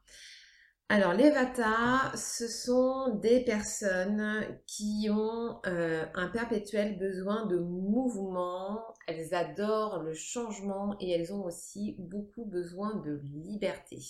Alors, 0.95 1.15
les 1.15 1.31
Vata, 1.31 2.13
ce 2.15 2.47
sont 2.47 3.15
des 3.15 3.43
personnes 3.47 4.45
qui 4.67 5.09
ont 5.11 5.59
euh, 5.65 6.05
un 6.15 6.29
perpétuel 6.29 6.99
besoin 6.99 7.47
de 7.47 7.57
mouvement, 7.57 8.79
elles 9.07 9.33
adorent 9.33 10.03
le 10.03 10.13
changement 10.13 10.95
et 11.01 11.11
elles 11.13 11.33
ont 11.33 11.45
aussi 11.45 11.97
beaucoup 11.99 12.45
besoin 12.45 12.97
de 12.97 13.23
liberté. 13.25 14.01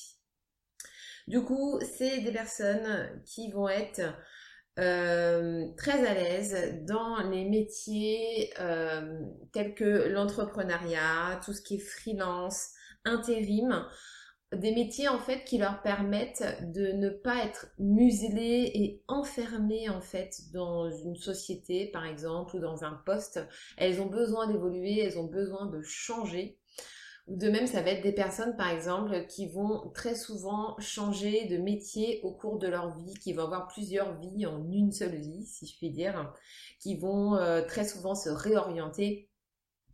Du 1.28 1.44
coup, 1.44 1.78
c'est 1.82 2.18
des 2.18 2.32
personnes 2.32 3.22
qui 3.26 3.52
vont 3.52 3.68
être 3.68 4.02
euh, 4.80 5.68
très 5.76 6.04
à 6.04 6.14
l'aise 6.14 6.84
dans 6.84 7.30
les 7.30 7.44
métiers 7.44 8.52
euh, 8.58 9.20
tels 9.52 9.76
que 9.76 10.08
l'entrepreneuriat, 10.08 11.40
tout 11.44 11.52
ce 11.52 11.62
qui 11.62 11.76
est 11.76 11.78
freelance, 11.78 12.70
intérim 13.04 13.86
des 14.52 14.74
métiers 14.74 15.08
en 15.08 15.18
fait 15.18 15.44
qui 15.44 15.58
leur 15.58 15.82
permettent 15.82 16.44
de 16.72 16.92
ne 16.92 17.08
pas 17.08 17.44
être 17.44 17.68
muselés 17.78 18.70
et 18.74 19.02
enfermés 19.08 19.88
en 19.88 20.00
fait 20.00 20.52
dans 20.52 20.90
une 20.90 21.16
société 21.16 21.86
par 21.86 22.06
exemple 22.06 22.56
ou 22.56 22.60
dans 22.60 22.84
un 22.84 23.00
poste. 23.06 23.40
Elles 23.76 24.00
ont 24.00 24.06
besoin 24.06 24.46
d'évoluer, 24.46 25.00
elles 25.00 25.18
ont 25.18 25.26
besoin 25.26 25.66
de 25.66 25.80
changer. 25.82 26.58
De 27.28 27.48
même, 27.48 27.68
ça 27.68 27.82
va 27.82 27.90
être 27.90 28.02
des 28.02 28.12
personnes, 28.12 28.56
par 28.56 28.68
exemple, 28.68 29.26
qui 29.28 29.46
vont 29.48 29.90
très 29.94 30.16
souvent 30.16 30.76
changer 30.80 31.46
de 31.46 31.56
métier 31.56 32.20
au 32.24 32.32
cours 32.32 32.58
de 32.58 32.66
leur 32.66 32.90
vie, 32.96 33.14
qui 33.14 33.32
vont 33.32 33.44
avoir 33.44 33.68
plusieurs 33.68 34.18
vies 34.18 34.44
en 34.44 34.68
une 34.68 34.90
seule 34.90 35.14
vie, 35.14 35.46
si 35.46 35.66
je 35.66 35.76
puis 35.76 35.90
dire, 35.90 36.34
qui 36.80 36.96
vont 36.96 37.36
euh, 37.36 37.62
très 37.62 37.84
souvent 37.84 38.16
se 38.16 38.28
réorienter. 38.28 39.30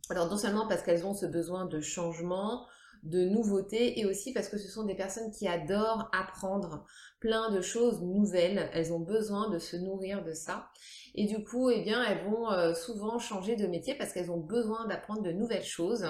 Alors, 0.09 0.27
non 0.27 0.37
seulement 0.37 0.67
parce 0.67 0.81
qu'elles 0.81 1.05
ont 1.05 1.13
ce 1.13 1.27
besoin 1.27 1.65
de 1.65 1.79
changement, 1.79 2.65
de 3.03 3.23
nouveautés 3.25 3.99
et 3.99 4.05
aussi 4.05 4.33
parce 4.33 4.49
que 4.49 4.57
ce 4.57 4.67
sont 4.67 4.83
des 4.83 4.95
personnes 4.95 5.31
qui 5.31 5.47
adorent 5.47 6.09
apprendre 6.13 6.85
plein 7.19 7.51
de 7.51 7.61
choses 7.61 8.01
nouvelles. 8.01 8.69
Elles 8.73 8.93
ont 8.93 8.99
besoin 8.99 9.49
de 9.49 9.59
se 9.59 9.77
nourrir 9.77 10.23
de 10.23 10.33
ça. 10.33 10.69
Et 11.15 11.25
du 11.25 11.43
coup, 11.43 11.69
eh 11.69 11.81
bien, 11.81 12.03
elles 12.03 12.23
vont 12.29 12.51
euh, 12.51 12.73
souvent 12.73 13.19
changer 13.19 13.55
de 13.55 13.67
métier 13.67 13.95
parce 13.95 14.13
qu'elles 14.13 14.31
ont 14.31 14.39
besoin 14.39 14.87
d'apprendre 14.87 15.21
de 15.21 15.31
nouvelles 15.31 15.65
choses. 15.65 16.05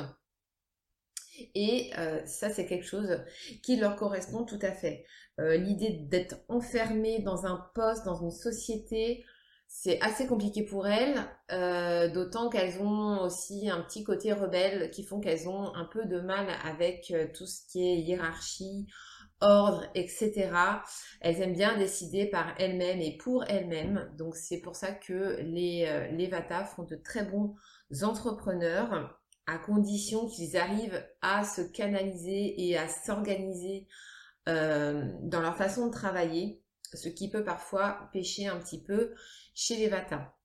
Et 1.55 1.91
euh, 1.97 2.25
ça, 2.25 2.49
c'est 2.49 2.65
quelque 2.65 2.85
chose 2.85 3.23
qui 3.63 3.77
leur 3.77 3.95
correspond 3.95 4.43
tout 4.43 4.59
à 4.61 4.71
fait. 4.71 5.05
Euh, 5.39 5.55
l'idée 5.55 5.91
d'être 6.09 6.35
enfermé 6.49 7.19
dans 7.19 7.45
un 7.45 7.69
poste, 7.73 8.05
dans 8.05 8.21
une 8.21 8.31
société, 8.31 9.23
c'est 9.71 10.01
assez 10.01 10.25
compliqué 10.25 10.63
pour 10.63 10.87
elles, 10.87 11.15
euh, 11.51 12.09
d'autant 12.09 12.49
qu'elles 12.49 12.81
ont 12.81 13.21
aussi 13.21 13.69
un 13.69 13.81
petit 13.81 14.03
côté 14.03 14.33
rebelle 14.33 14.89
qui 14.89 15.03
font 15.03 15.21
qu'elles 15.21 15.47
ont 15.47 15.73
un 15.75 15.85
peu 15.85 16.05
de 16.05 16.19
mal 16.19 16.47
avec 16.65 17.11
euh, 17.11 17.27
tout 17.35 17.45
ce 17.45 17.61
qui 17.67 17.87
est 17.87 17.99
hiérarchie, 17.99 18.87
ordre, 19.41 19.85
etc. 19.93 20.49
Elles 21.21 21.39
aiment 21.41 21.53
bien 21.53 21.77
décider 21.77 22.25
par 22.25 22.55
elles-mêmes 22.57 22.99
et 22.99 23.15
pour 23.17 23.43
elles-mêmes. 23.47 24.11
Donc 24.17 24.35
c'est 24.35 24.59
pour 24.59 24.75
ça 24.75 24.91
que 24.91 25.37
les, 25.41 25.85
euh, 25.87 26.07
les 26.13 26.27
Vata 26.27 26.65
font 26.65 26.83
de 26.83 26.95
très 26.95 27.23
bons 27.23 27.53
entrepreneurs 28.01 29.19
à 29.45 29.59
condition 29.59 30.27
qu'ils 30.27 30.57
arrivent 30.57 31.05
à 31.21 31.43
se 31.43 31.61
canaliser 31.61 32.55
et 32.57 32.75
à 32.75 32.87
s'organiser 32.87 33.87
dans 34.47 35.41
leur 35.41 35.55
façon 35.55 35.85
de 35.85 35.91
travailler, 35.91 36.63
ce 36.97 37.09
qui 37.09 37.29
peut 37.29 37.43
parfois 37.43 38.09
pêcher 38.13 38.47
un 38.47 38.57
petit 38.57 38.81
peu 38.81 39.13
chez 39.53 39.77
les 39.77 39.89
Vata. 39.89 40.35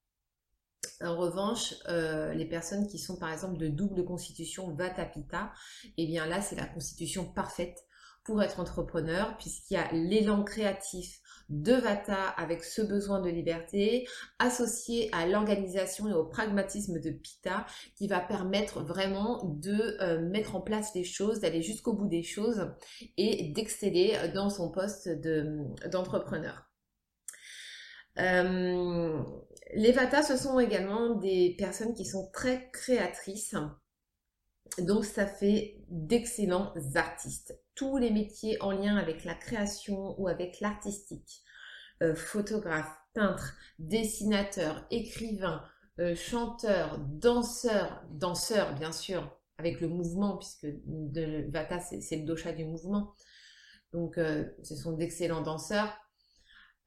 En 1.01 1.17
revanche, 1.17 1.75
euh, 1.89 2.35
les 2.35 2.45
personnes 2.45 2.87
qui 2.87 2.99
sont 2.99 3.17
par 3.17 3.33
exemple 3.33 3.57
de 3.57 3.69
double 3.69 4.05
constitution 4.05 4.75
Vata-Pitta, 4.75 5.53
eh 5.97 6.07
bien 6.07 6.27
là 6.27 6.41
c'est 6.41 6.57
la 6.57 6.67
constitution 6.67 7.25
parfaite 7.25 7.79
pour 8.25 8.43
être 8.43 8.61
entrepreneur 8.61 9.37
puisqu'il 9.39 9.75
y 9.75 9.77
a 9.77 9.91
l'élan 9.93 10.45
créatif 10.45 11.21
de 11.49 11.73
Vata 11.73 12.29
avec 12.37 12.65
ce 12.65 12.83
besoin 12.83 13.21
de 13.21 13.29
liberté 13.29 14.07
associé 14.39 15.11
à 15.13 15.27
l'organisation 15.27 16.09
et 16.09 16.13
au 16.13 16.25
pragmatisme 16.25 17.01
de 17.01 17.11
Pitta 17.11 17.67
qui 17.97 18.09
va 18.09 18.21
permettre 18.21 18.83
vraiment 18.83 19.45
de 19.45 19.97
euh, 20.01 20.21
mettre 20.29 20.57
en 20.57 20.61
place 20.61 20.95
les 20.95 21.05
choses, 21.05 21.41
d'aller 21.41 21.63
jusqu'au 21.63 21.93
bout 21.93 22.09
des 22.09 22.23
choses 22.23 22.71
et 23.17 23.53
d'exceller 23.55 24.17
dans 24.35 24.51
son 24.51 24.71
poste 24.71 25.09
d'entrepreneur. 25.91 26.71
Euh, 28.19 29.23
les 29.75 29.93
Vata, 29.93 30.23
ce 30.23 30.37
sont 30.37 30.59
également 30.61 31.17
des 31.17 31.55
personnes 31.59 31.95
qui 31.95 32.05
sont 32.05 32.31
très 32.33 32.71
créatrices. 32.73 33.57
Donc 34.79 35.05
ça 35.05 35.27
fait 35.27 35.77
d'excellents 35.89 36.73
artistes. 36.95 37.59
Tous 37.75 37.97
les 37.97 38.11
métiers 38.11 38.61
en 38.61 38.73
lien 38.73 38.97
avec 38.97 39.25
la 39.25 39.35
création 39.35 40.21
ou 40.21 40.29
avec 40.29 40.61
l'artistique, 40.61 41.43
euh, 42.03 42.15
photographe, 42.15 42.91
peintre, 43.15 43.55
dessinateur, 43.79 44.85
écrivain, 44.91 45.65
euh, 46.01 46.17
chanteur, 46.17 46.99
danseur, 46.99 48.03
danseur 48.11 48.75
bien 48.75 48.91
sûr, 48.91 49.39
avec 49.59 49.81
le 49.81 49.89
mouvement, 49.89 50.37
puisque 50.39 50.67
de, 50.85 51.49
Vata 51.53 51.79
c'est 51.81 52.17
le 52.17 52.25
dosha 52.25 52.53
du 52.53 52.65
mouvement. 52.65 53.15
Donc 53.93 54.17
ce 54.17 54.75
sont 54.75 54.93
d'excellents 54.93 55.43
danseurs. 55.43 55.97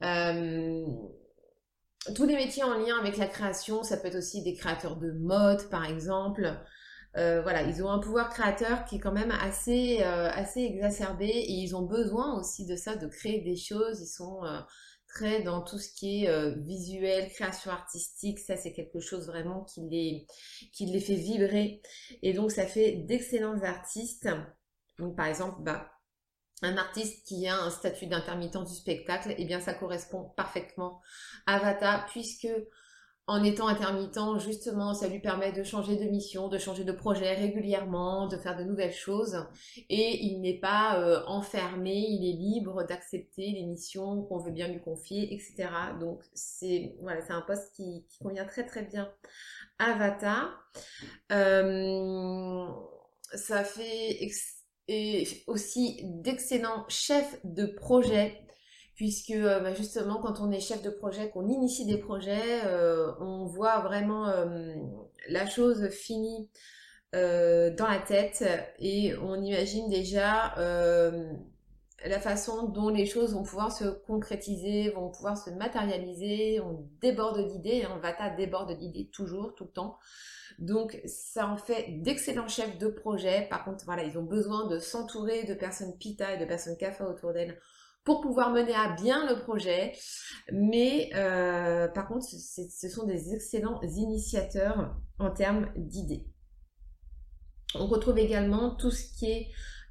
Euh, 0.03 0.85
tous 2.15 2.25
les 2.25 2.35
métiers 2.35 2.63
en 2.63 2.77
lien 2.77 2.97
avec 2.99 3.17
la 3.17 3.27
création, 3.27 3.83
ça 3.83 3.97
peut 3.97 4.07
être 4.07 4.17
aussi 4.17 4.43
des 4.43 4.53
créateurs 4.53 4.97
de 4.97 5.11
mode, 5.11 5.69
par 5.69 5.85
exemple. 5.85 6.57
Euh, 7.17 7.41
voilà, 7.41 7.63
ils 7.63 7.83
ont 7.83 7.89
un 7.89 7.99
pouvoir 7.99 8.29
créateur 8.29 8.85
qui 8.85 8.97
est 8.97 8.99
quand 8.99 9.11
même 9.11 9.31
assez, 9.31 9.99
euh, 10.01 10.29
assez 10.29 10.61
exacerbé 10.61 11.27
et 11.27 11.51
ils 11.51 11.75
ont 11.75 11.81
besoin 11.81 12.39
aussi 12.39 12.65
de 12.65 12.75
ça, 12.75 12.95
de 12.95 13.07
créer 13.07 13.41
des 13.41 13.55
choses. 13.55 14.01
Ils 14.01 14.07
sont 14.07 14.41
très 15.07 15.41
dans 15.41 15.61
tout 15.61 15.79
ce 15.79 15.91
qui 15.93 16.25
est 16.25 16.51
visuel, 16.59 17.29
création 17.31 17.71
artistique. 17.71 18.39
Ça, 18.39 18.55
c'est 18.55 18.73
quelque 18.73 18.99
chose 18.99 19.27
vraiment 19.27 19.63
qui 19.63 19.81
les, 19.89 20.27
qui 20.73 20.85
les 20.85 20.99
fait 20.99 21.15
vibrer. 21.15 21.81
Et 22.21 22.33
donc, 22.33 22.51
ça 22.51 22.65
fait 22.67 22.97
d'excellents 23.07 23.61
artistes. 23.63 24.29
Par 25.15 25.27
exemple, 25.27 25.61
bah, 25.61 25.89
un 26.61 26.77
artiste 26.77 27.25
qui 27.27 27.47
a 27.47 27.61
un 27.61 27.69
statut 27.69 28.07
d'intermittent 28.07 28.63
du 28.65 28.73
spectacle, 28.73 29.35
eh 29.37 29.45
bien 29.45 29.59
ça 29.59 29.73
correspond 29.73 30.31
parfaitement 30.35 31.01
à 31.45 31.59
Vata 31.59 32.05
puisque 32.11 32.47
en 33.27 33.43
étant 33.43 33.67
intermittent, 33.67 34.39
justement, 34.39 34.93
ça 34.93 35.09
lui 35.09 35.19
permet 35.19 35.51
de 35.51 35.61
changer 35.61 35.97
de 35.97 36.05
mission, 36.05 36.47
de 36.47 36.57
changer 36.57 36.85
de 36.85 36.93
projet 36.93 37.33
régulièrement, 37.33 38.27
de 38.27 38.37
faire 38.37 38.57
de 38.57 38.63
nouvelles 38.63 38.93
choses. 38.93 39.45
Et 39.89 40.25
il 40.25 40.39
n'est 40.39 40.59
pas 40.59 40.97
euh, 41.01 41.21
enfermé, 41.27 41.93
il 41.93 42.29
est 42.29 42.37
libre 42.37 42.85
d'accepter 42.87 43.51
les 43.51 43.63
missions 43.63 44.23
qu'on 44.23 44.37
veut 44.37 44.51
bien 44.51 44.69
lui 44.69 44.79
confier, 44.79 45.33
etc. 45.33 45.69
Donc 45.99 46.21
c'est 46.33 46.95
voilà, 47.01 47.21
c'est 47.21 47.33
un 47.33 47.41
poste 47.41 47.75
qui, 47.75 48.05
convient 48.21 48.45
très 48.45 48.65
très 48.65 48.83
bien 48.83 49.11
à. 49.77 49.97
Euh, 51.33 52.67
ça 53.33 53.63
fait 53.65 54.31
aussi 55.47 55.99
d'excellents 56.03 56.85
chefs 56.87 57.39
de 57.43 57.65
projet 57.65 58.41
puisque 58.97 59.29
euh, 59.29 59.59
bah, 59.59 59.73
justement 59.73 60.17
quand 60.17 60.41
on 60.41 60.51
est 60.51 60.59
chef 60.59 60.81
de 60.81 60.89
projet, 60.89 61.29
qu'on 61.29 61.47
initie 61.47 61.85
des 61.85 61.99
projets, 61.99 62.65
euh, 62.65 63.13
on 63.21 63.45
voit 63.45 63.79
vraiment 63.79 64.27
euh, 64.27 64.73
la 65.29 65.45
chose 65.47 65.87
finie 65.89 66.49
dans 67.13 67.87
la 67.89 67.99
tête 68.05 68.45
et 68.77 69.15
on 69.17 69.41
imagine 69.41 69.89
déjà 69.89 70.53
la 72.05 72.19
façon 72.19 72.67
dont 72.67 72.89
les 72.89 73.07
choses 73.07 73.33
vont 73.33 73.41
pouvoir 73.41 73.71
se 73.71 73.85
concrétiser, 73.85 74.91
vont 74.91 75.09
pouvoir 75.09 75.35
se 75.35 75.49
matérialiser, 75.49 76.59
on 76.59 76.85
déborde 77.01 77.47
d'idées, 77.47 77.85
hein, 77.85 77.97
Vata 78.03 78.29
déborde 78.29 78.77
d'idées 78.77 79.09
toujours, 79.11 79.55
tout 79.55 79.63
le 79.63 79.71
temps. 79.71 79.97
Donc 80.59 81.01
ça 81.05 81.47
en 81.47 81.57
fait 81.57 82.03
d'excellents 82.03 82.47
chefs 82.47 82.77
de 82.77 82.87
projet. 82.87 83.47
Par 83.49 83.65
contre, 83.65 83.85
voilà, 83.85 84.03
ils 84.03 84.19
ont 84.19 84.23
besoin 84.23 84.67
de 84.67 84.77
s'entourer 84.77 85.43
de 85.45 85.55
personnes 85.55 85.97
pita 85.97 86.35
et 86.35 86.37
de 86.37 86.45
personnes 86.45 86.77
kapha 86.77 87.09
autour 87.09 87.33
d'elles 87.33 87.57
pour 88.07 88.21
pouvoir 88.21 88.51
mener 88.51 88.73
à 88.73 88.93
bien 88.93 89.27
le 89.27 89.37
projet. 89.37 89.91
Mais 90.53 91.09
euh, 91.13 91.89
par 91.89 92.07
contre, 92.07 92.25
ce 92.25 92.87
sont 92.87 93.05
des 93.05 93.33
excellents 93.33 93.81
initiateurs 93.81 94.95
en 95.19 95.29
termes 95.29 95.67
d'idées. 95.75 96.25
On 97.75 97.85
retrouve 97.85 98.17
également 98.17 98.75
tout 98.75 98.91
ce 98.91 99.03
qui 99.13 99.29
est 99.29 99.47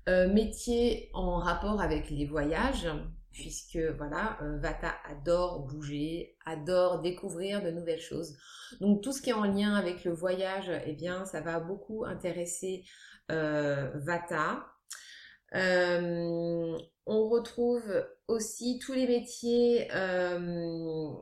euh, 0.08 0.32
métier 0.32 1.10
en 1.12 1.36
rapport 1.36 1.82
avec 1.82 2.08
les 2.08 2.24
voyages, 2.24 2.88
puisque 3.32 3.78
voilà, 3.98 4.38
euh, 4.40 4.60
Vata 4.60 4.94
adore 5.10 5.66
bouger, 5.66 6.38
adore 6.46 7.02
découvrir 7.02 7.62
de 7.62 7.70
nouvelles 7.70 8.00
choses. 8.00 8.34
Donc 8.80 9.02
tout 9.02 9.12
ce 9.12 9.20
qui 9.20 9.28
est 9.28 9.34
en 9.34 9.44
lien 9.44 9.74
avec 9.74 10.04
le 10.04 10.12
voyage, 10.12 10.70
eh 10.86 10.94
bien, 10.94 11.26
ça 11.26 11.42
va 11.42 11.60
beaucoup 11.60 12.06
intéresser 12.06 12.82
Vata. 13.28 14.64
Euh, 15.54 16.78
on 17.06 17.28
retrouve 17.28 18.06
aussi 18.26 18.78
tous 18.78 18.93
les 18.93 19.06
métiers 19.06 19.88
euh, 19.94 21.12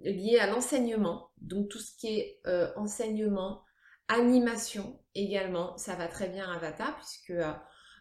liés 0.00 0.38
à 0.38 0.46
l'enseignement, 0.46 1.30
donc 1.40 1.68
tout 1.68 1.78
ce 1.78 1.94
qui 1.96 2.18
est 2.18 2.40
euh, 2.46 2.70
enseignement, 2.76 3.62
animation 4.08 4.98
également, 5.14 5.76
ça 5.76 5.94
va 5.96 6.08
très 6.08 6.28
bien 6.28 6.50
à 6.50 6.58
Vata 6.58 6.96
puisque 6.98 7.34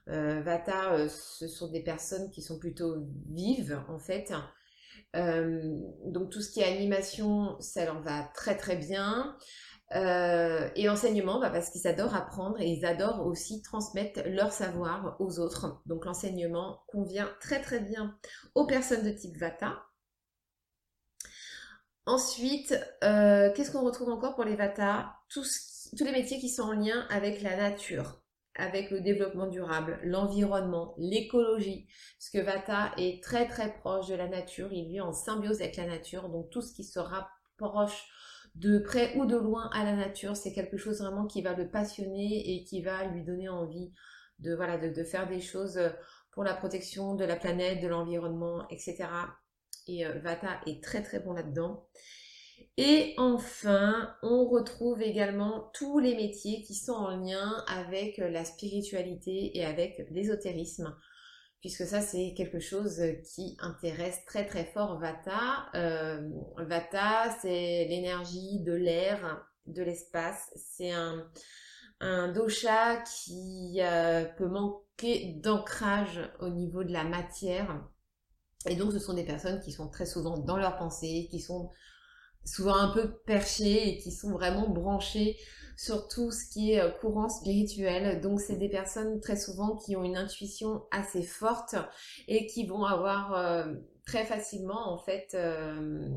Vata, 0.10 1.10
ce 1.10 1.50
sont 1.50 1.70
des 1.70 1.84
personnes 1.84 2.32
qui 2.32 2.42
sont 2.42 2.58
plutôt 2.60 2.96
vives 3.30 3.84
en 3.90 4.00
fait. 4.00 4.32
donc 5.14 6.30
tout 6.30 6.42
ce 6.42 6.50
qui 6.50 6.62
est 6.62 6.78
animation, 6.78 7.60
ça 7.60 7.84
leur 7.84 8.02
va 8.02 8.24
très 8.34 8.56
très 8.56 8.78
bien. 8.78 9.38
Euh, 9.96 10.70
et 10.76 10.90
enseignement, 10.90 11.40
bah, 11.40 11.50
parce 11.50 11.70
qu'ils 11.70 11.88
adorent 11.88 12.16
apprendre 12.16 12.60
et 12.60 12.68
ils 12.68 12.86
adorent 12.86 13.26
aussi 13.26 13.62
transmettre 13.62 14.22
leur 14.26 14.52
savoir 14.52 15.16
aux 15.20 15.40
autres. 15.40 15.82
Donc 15.86 16.06
l'enseignement 16.06 16.82
convient 16.88 17.30
très 17.40 17.62
très 17.62 17.80
bien 17.80 18.18
aux 18.54 18.66
personnes 18.66 19.06
de 19.06 19.12
type 19.12 19.38
Vata. 19.38 19.84
Ensuite, 22.06 22.78
euh, 23.04 23.52
qu'est-ce 23.54 23.72
qu'on 23.72 23.84
retrouve 23.84 24.10
encore 24.10 24.36
pour 24.36 24.44
les 24.44 24.56
Vata? 24.56 25.14
Tous, 25.30 25.90
tous 25.98 26.04
les 26.04 26.12
métiers 26.12 26.40
qui 26.40 26.50
sont 26.50 26.64
en 26.64 26.74
lien 26.74 27.06
avec 27.10 27.42
la 27.42 27.56
nature, 27.56 28.22
avec 28.56 28.92
le 28.92 29.00
développement 29.00 29.48
durable, 29.48 30.00
l'environnement, 30.04 30.96
l'écologie. 30.98 31.88
Parce 32.18 32.30
que 32.30 32.40
Vata 32.40 32.92
est 32.98 33.24
très 33.24 33.48
très 33.48 33.74
proche 33.74 34.08
de 34.08 34.16
la 34.16 34.28
nature, 34.28 34.72
il 34.74 34.90
vit 34.90 35.02
en 35.02 35.14
symbiose 35.14 35.62
avec 35.62 35.78
la 35.78 35.86
nature, 35.86 36.28
donc 36.30 36.50
tout 36.50 36.62
ce 36.62 36.74
qui 36.74 36.84
se 36.84 37.00
rapproche 37.00 38.06
de 38.60 38.80
près 38.80 39.16
ou 39.16 39.26
de 39.26 39.38
loin 39.38 39.70
à 39.74 39.84
la 39.84 39.96
nature. 39.96 40.36
C'est 40.36 40.54
quelque 40.54 40.78
chose 40.78 41.02
vraiment 41.02 41.26
qui 41.26 41.42
va 41.42 41.54
le 41.54 41.70
passionner 41.70 42.56
et 42.56 42.64
qui 42.64 42.82
va 42.82 43.06
lui 43.06 43.24
donner 43.24 43.50
envie 43.50 43.92
de, 44.40 44.56
faire 45.04 45.28
des 45.28 45.42
choses 45.42 45.80
pour 46.32 46.44
la 46.44 46.54
protection 46.54 47.16
de 47.16 47.26
la 47.26 47.36
planète, 47.36 47.82
de 47.82 47.88
l'environnement, 47.88 48.68
etc. 48.70 49.08
Et 49.88 50.06
euh, 50.06 50.20
Vata 50.20 50.60
est 50.66 50.84
très 50.84 51.02
très 51.02 51.20
bon 51.20 51.34
là-dedans. 51.34 51.88
Et 52.78 53.14
enfin, 53.18 54.16
on 54.22 54.48
retrouve 54.48 55.02
également 55.02 55.72
tous 55.74 56.00
les 56.00 56.16
métiers 56.16 56.62
qui 56.62 56.76
sont 56.76 56.94
en 56.94 57.18
lien 57.18 57.64
avec 57.68 58.18
la 58.18 58.46
spiritualité 58.46 59.58
et 59.58 59.66
avec 59.66 60.06
l'ésotérisme 60.12 60.96
puisque 61.62 61.86
ça 61.86 62.02
c'est 62.02 62.34
quelque 62.36 62.60
chose 62.60 63.02
qui 63.34 63.58
intéresse 63.60 64.24
très 64.26 64.46
très 64.46 64.66
fort 64.66 65.00
Vata. 65.00 65.70
Euh, 65.76 66.30
Vata 66.58 67.36
c'est 67.42 67.86
l'énergie 67.90 68.60
de 68.62 68.74
l'air, 68.74 69.46
de 69.66 69.84
l'espace, 69.84 70.52
c'est 70.56 70.92
un, 70.92 72.32
dosha 72.32 72.98
qui 72.98 73.80
euh, 73.82 74.26
peut 74.38 74.48
manquer 74.48 75.36
d'ancrage 75.42 76.22
au 76.40 76.50
niveau 76.50 76.84
de 76.84 76.94
la 76.94 77.04
matière. 77.04 77.84
Et 78.68 78.76
donc 78.76 78.92
ce 78.92 79.00
sont 79.00 79.14
des 79.14 79.26
personnes 79.26 79.60
qui 79.62 79.72
sont 79.72 79.90
très 79.90 80.06
souvent 80.06 80.38
dans 80.38 80.58
leur 80.58 80.78
pensée, 80.78 81.28
qui 81.32 81.40
sont 81.40 81.72
souvent 82.48 82.76
un 82.76 82.90
peu 82.90 83.12
perchées 83.26 83.90
et 83.90 83.98
qui 83.98 84.12
sont 84.12 84.32
vraiment 84.32 84.70
branchées 84.70 85.38
sur 85.78 86.08
tout 86.08 86.32
ce 86.32 86.50
qui 86.52 86.72
est 86.72 86.82
euh, 86.82 86.90
courant 86.90 87.30
spirituel. 87.30 88.20
Donc 88.20 88.42
c'est 88.42 88.58
des 88.58 88.70
personnes 88.70 89.22
très 89.22 89.38
souvent 89.38 89.76
qui 89.76 89.96
ont 89.96 90.04
une 90.04 90.18
intuition 90.18 90.84
assez 90.92 91.22
forte 91.22 91.76
et 92.28 92.48
qui 92.48 92.66
vont 92.66 92.84
avoir 92.84 93.36
euh, 93.36 93.76
très 94.06 94.26
facilement 94.26 94.92
en 94.92 94.98
fait 94.98 95.36
euh, 95.36 96.10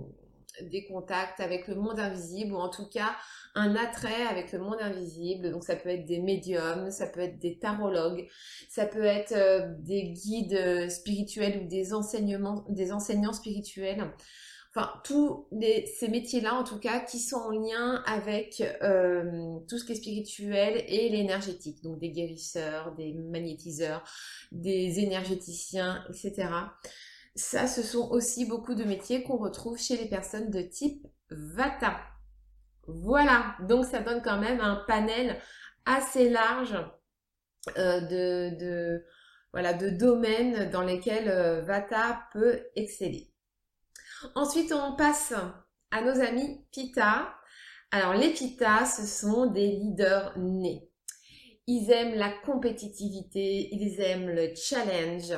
des 0.63 0.87
contacts 0.87 1.41
avec 1.41 1.69
le 1.69 1.75
monde 1.75 2.01
invisible 2.01 2.55
ou 2.55 2.57
en 2.57 2.71
tout 2.71 2.89
cas 2.89 3.15
un 3.55 3.75
attrait 3.77 4.27
avec 4.31 4.53
le 4.53 4.61
monde 4.61 4.79
invisible. 4.81 5.51
Donc 5.51 5.65
ça 5.65 5.77
peut 5.77 5.91
être 5.91 6.07
des 6.07 6.21
médiums, 6.21 6.91
ça 6.91 7.07
peut 7.07 7.21
être 7.21 7.39
des 7.39 7.59
tarologues, 7.59 8.29
ça 8.69 8.87
peut 8.87 9.05
être 9.05 9.35
des 9.81 10.13
guides 10.13 10.89
spirituels 10.89 11.63
ou 11.63 11.69
des 11.69 11.93
enseignements, 11.93 12.65
des 12.69 12.93
enseignants 12.93 13.33
spirituels 13.33 14.11
enfin 14.73 14.93
tous 15.05 15.49
ces 15.51 16.09
métiers-là 16.09 16.55
en 16.55 16.65
tout 16.65 16.79
cas 16.79 17.01
qui 17.01 17.19
sont 17.19 17.37
en 17.37 17.51
lien 17.51 18.03
avec 18.07 18.63
euh, 18.83 19.59
tout 19.69 19.79
ce 19.79 19.85
qui 19.85 19.93
est 19.93 19.97
spirituel 19.97 20.85
et 20.87 21.09
l'énergétique, 21.09 21.83
donc 21.83 21.99
des 21.99 22.11
guérisseurs, 22.11 22.95
des 22.95 23.13
magnétiseurs, 23.15 24.05
des 24.53 25.01
énergéticiens, 25.01 26.05
etc. 26.09 26.49
Ça, 27.35 27.67
ce 27.67 27.83
sont 27.83 28.09
aussi 28.11 28.45
beaucoup 28.45 28.75
de 28.75 28.85
métiers 28.85 29.23
qu'on 29.23 29.39
retrouve 29.39 29.79
chez 29.79 29.97
les 29.97 30.09
personnes 30.09 30.51
de 30.51 30.63
type 30.63 31.07
Vata. 31.31 32.01
Voilà, 32.87 33.57
donc 33.69 33.85
ça 33.85 34.01
donne 34.01 34.23
quand 34.23 34.39
même 34.39 34.61
un 34.61 34.85
panel 34.87 35.37
assez 35.85 36.29
large 36.29 36.77
euh, 37.77 38.01
de, 38.01 39.05
voilà, 39.53 39.75
de 39.75 39.91
domaines 39.91 40.71
dans 40.71 40.83
lesquels 40.83 41.29
euh, 41.29 41.63
Vata 41.63 42.25
peut 42.33 42.61
exceller. 42.75 43.30
Ensuite, 44.35 44.73
on 44.73 44.97
passe 44.97 45.33
à 45.91 46.03
nos 46.03 46.21
amis 46.21 46.65
Pita. 46.73 47.35
Alors, 47.91 48.15
les 48.15 48.31
Pita, 48.31 48.85
ce 48.85 49.07
sont 49.07 49.47
des 49.47 49.69
leaders 49.69 50.39
nés. 50.39 50.89
Ils 51.67 51.91
aiment 51.91 52.15
la 52.15 52.31
compétitivité, 52.45 53.69
ils 53.73 54.01
aiment 54.01 54.31
le 54.31 54.55
challenge. 54.55 55.33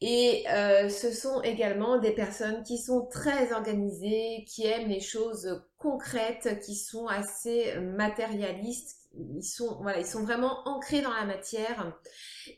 Et 0.00 0.44
euh, 0.50 0.88
ce 0.90 1.10
sont 1.10 1.40
également 1.42 1.98
des 1.98 2.12
personnes 2.12 2.62
qui 2.64 2.78
sont 2.78 3.06
très 3.06 3.52
organisées, 3.52 4.44
qui 4.46 4.66
aiment 4.66 4.88
les 4.88 5.00
choses 5.00 5.64
concrètes, 5.78 6.60
qui 6.60 6.74
sont 6.74 7.06
assez 7.06 7.74
matérialistes, 7.80 9.05
ils 9.36 9.44
sont 9.44 9.78
voilà 9.82 9.98
ils 9.98 10.06
sont 10.06 10.24
vraiment 10.24 10.66
ancrés 10.66 11.02
dans 11.02 11.12
la 11.12 11.24
matière 11.24 11.92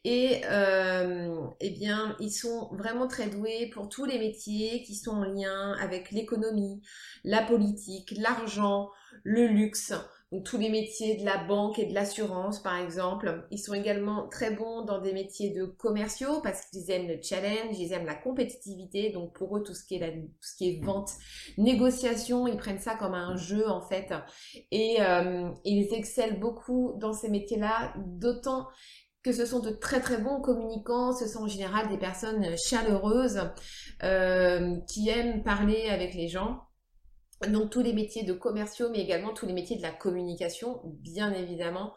et 0.05 0.43
euh, 0.47 1.47
eh 1.61 1.71
bien 1.71 2.17
ils 2.21 2.33
sont 2.33 2.69
vraiment 2.73 3.07
très 3.07 3.29
doués 3.29 3.71
pour 3.73 3.89
tous 3.89 4.05
les 4.05 4.19
métiers 4.19 4.83
qui 4.83 4.95
sont 4.95 5.13
en 5.13 5.25
lien 5.25 5.73
avec 5.81 6.11
l'économie, 6.11 6.83
la 7.25 7.43
politique, 7.43 8.15
l'argent, 8.17 8.91
le 9.25 9.47
luxe. 9.47 9.93
Donc 10.31 10.45
tous 10.45 10.59
les 10.59 10.69
métiers 10.69 11.17
de 11.17 11.25
la 11.25 11.39
banque 11.39 11.79
et 11.79 11.87
de 11.87 11.95
l'assurance 11.95 12.63
par 12.63 12.77
exemple. 12.77 13.47
Ils 13.51 13.59
sont 13.59 13.73
également 13.73 14.29
très 14.29 14.51
bons 14.51 14.83
dans 14.83 15.01
des 15.01 15.15
métiers 15.15 15.51
de 15.51 15.65
commerciaux 15.65 16.41
parce 16.43 16.67
qu'ils 16.67 16.91
aiment 16.91 17.09
le 17.09 17.19
challenge, 17.23 17.79
ils 17.79 17.93
aiment 17.93 18.05
la 18.05 18.15
compétitivité. 18.15 19.11
Donc 19.11 19.35
pour 19.35 19.57
eux 19.57 19.63
tout 19.63 19.75
ce 19.75 19.85
qui 19.85 19.95
est, 19.95 20.01
la, 20.01 20.87
vente, 20.87 21.13
négociation, 21.57 22.47
ils 22.47 22.59
prennent 22.59 22.79
ça 22.79 22.95
comme 22.95 23.15
un 23.15 23.37
jeu 23.37 23.67
en 23.69 23.81
fait. 23.81 24.13
Et 24.71 24.99
euh, 25.01 25.49
ils 25.65 25.95
excellent 25.95 26.39
beaucoup 26.39 26.95
dans 26.99 27.15
ces 27.15 27.31
métiers-là, 27.31 27.95
d'autant 27.97 28.69
que 29.23 29.33
ce 29.33 29.47
sont 29.47 29.61
de 29.61 29.71
très 29.71 30.01
très 30.01 30.19
bons 30.19 30.41
communicants, 30.41 31.13
ce 31.13 31.27
sont 31.27 31.45
en 31.45 31.49
général 31.49 31.89
des 31.89 31.99
personnes 31.99 32.57
chaleureuses 32.57 33.51
euh, 34.03 34.77
qui 34.89 35.09
aiment 35.09 35.43
parler 35.43 35.89
avec 35.89 36.15
les 36.15 36.29
gens. 36.29 36.68
Donc 37.47 37.71
tous 37.71 37.83
les 37.83 37.93
métiers 37.93 38.25
de 38.25 38.33
commerciaux, 38.33 38.91
mais 38.91 39.01
également 39.01 39.33
tous 39.33 39.47
les 39.47 39.53
métiers 39.53 39.77
de 39.77 39.83
la 39.83 39.93
communication, 39.93 40.81
bien 40.85 41.33
évidemment, 41.33 41.95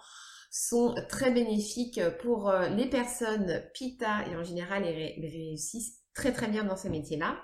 sont 0.52 0.94
très 1.08 1.32
bénéfiques 1.32 2.02
pour 2.22 2.50
euh, 2.50 2.68
les 2.70 2.86
personnes 2.86 3.64
PITA 3.74 4.28
et 4.30 4.36
en 4.36 4.44
général 4.44 4.84
ils 4.86 5.26
réussissent 5.26 6.02
très 6.14 6.34
très 6.34 6.50
bien 6.50 6.66
dans 6.66 6.76
ces 6.76 6.90
métiers-là. 6.90 7.42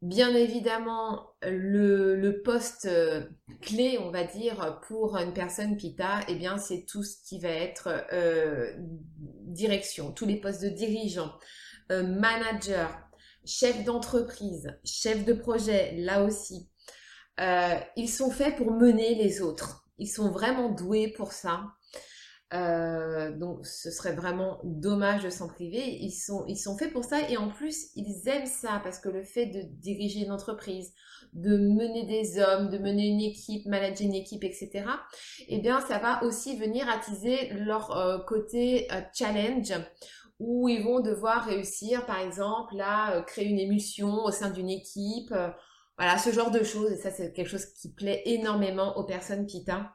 Bien 0.00 0.34
évidemment, 0.34 1.34
le, 1.42 2.40
poste 2.42 2.86
euh, 2.86 3.26
clé, 3.60 3.98
on 3.98 4.10
va 4.10 4.24
dire, 4.24 4.80
pour 4.88 5.18
une 5.18 5.34
personne 5.34 5.76
PITA, 5.76 6.20
eh 6.28 6.36
bien, 6.36 6.56
c'est 6.56 6.86
tout 6.86 7.02
ce 7.02 7.16
qui 7.22 7.38
va 7.38 7.50
être 7.50 8.06
euh, 8.14 8.72
direction, 8.78 10.10
tous 10.10 10.24
les 10.24 10.40
postes 10.40 10.62
de 10.62 10.70
dirigeant, 10.70 11.34
manager, 11.90 13.10
chef 13.44 13.84
d'entreprise, 13.84 14.74
chef 14.84 15.26
de 15.26 15.34
projet, 15.34 15.94
là 15.98 16.24
aussi. 16.24 16.69
Ils 17.96 18.08
sont 18.08 18.30
faits 18.30 18.56
pour 18.56 18.70
mener 18.72 19.14
les 19.14 19.40
autres. 19.40 19.84
Ils 19.98 20.08
sont 20.08 20.30
vraiment 20.30 20.70
doués 20.70 21.08
pour 21.08 21.32
ça. 21.32 21.62
Euh, 22.52 23.30
donc 23.36 23.64
ce 23.64 23.92
serait 23.92 24.14
vraiment 24.14 24.58
dommage 24.64 25.22
de 25.22 25.30
s'en 25.30 25.46
priver. 25.46 25.98
Ils 26.00 26.10
sont, 26.10 26.44
ils 26.48 26.56
sont 26.56 26.76
faits 26.76 26.92
pour 26.92 27.04
ça 27.04 27.28
et 27.28 27.36
en 27.36 27.48
plus 27.48 27.90
ils 27.94 28.28
aiment 28.28 28.46
ça 28.46 28.80
parce 28.82 28.98
que 28.98 29.08
le 29.08 29.22
fait 29.22 29.46
de 29.46 29.62
diriger 29.62 30.24
une 30.24 30.32
entreprise, 30.32 30.92
de 31.32 31.56
mener 31.56 32.06
des 32.06 32.40
hommes, 32.40 32.68
de 32.68 32.78
mener 32.78 33.06
une 33.06 33.20
équipe, 33.20 33.66
manager 33.66 34.04
une 34.04 34.16
équipe, 34.16 34.42
etc. 34.42 34.84
Eh 35.46 35.60
bien 35.60 35.80
ça 35.80 35.98
va 35.98 36.24
aussi 36.24 36.56
venir 36.56 36.88
attiser 36.88 37.50
leur 37.50 37.96
euh, 37.96 38.18
côté 38.18 38.88
euh, 38.90 39.00
challenge 39.14 39.72
où 40.40 40.68
ils 40.68 40.82
vont 40.82 41.00
devoir 41.00 41.44
réussir 41.44 42.04
par 42.06 42.18
exemple 42.18 42.80
à 42.80 43.22
créer 43.26 43.46
une 43.46 43.60
émulsion 43.60 44.24
au 44.24 44.32
sein 44.32 44.50
d'une 44.50 44.70
équipe. 44.70 45.32
Voilà 46.00 46.18
ce 46.18 46.30
genre 46.30 46.50
de 46.50 46.64
choses 46.64 46.90
et 46.90 46.96
ça 46.96 47.12
c'est 47.12 47.32
quelque 47.32 47.50
chose 47.50 47.66
qui 47.66 47.92
plaît 47.92 48.22
énormément 48.24 48.96
aux 48.96 49.04
personnes 49.04 49.46
PITA 49.46 49.94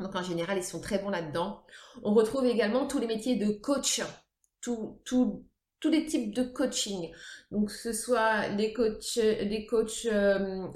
donc 0.00 0.14
en 0.14 0.22
général, 0.22 0.58
ils 0.58 0.64
sont 0.64 0.80
très 0.80 0.98
bons 0.98 1.10
là-dedans. 1.10 1.64
On 2.02 2.14
retrouve 2.14 2.46
également 2.46 2.86
tous 2.86 2.98
les 2.98 3.06
métiers 3.06 3.36
de 3.36 3.50
coach, 3.50 4.00
tous 4.60 5.00
les 5.84 6.06
types 6.06 6.34
de 6.34 6.44
coaching. 6.44 7.10
Donc 7.50 7.70
ce 7.70 7.92
soit 7.92 8.48
les 8.48 8.72
coachs, 8.72 9.16
les 9.16 9.66
coachs 9.66 10.06